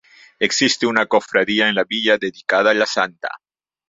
[0.39, 3.29] Existe una cofradía en la villa dedicada a la santa.